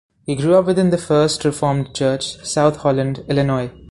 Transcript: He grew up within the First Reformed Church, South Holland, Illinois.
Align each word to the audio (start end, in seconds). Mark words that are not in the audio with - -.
He 0.25 0.35
grew 0.35 0.55
up 0.55 0.65
within 0.65 0.89
the 0.89 0.97
First 0.97 1.45
Reformed 1.45 1.93
Church, 1.93 2.43
South 2.43 2.77
Holland, 2.77 3.23
Illinois. 3.29 3.69